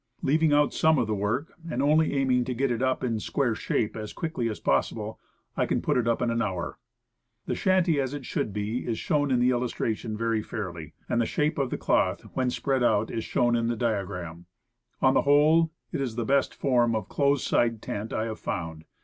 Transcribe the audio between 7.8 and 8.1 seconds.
SHANTY TENT AND CAMP FIRE.